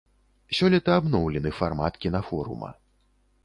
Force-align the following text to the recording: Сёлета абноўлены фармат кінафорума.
Сёлета 0.59 0.95
абноўлены 1.01 1.53
фармат 1.59 1.93
кінафорума. 2.07 2.69